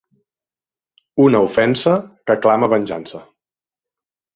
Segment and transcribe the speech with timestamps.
[1.27, 1.95] Una ofensa
[2.27, 3.25] que clama venjança.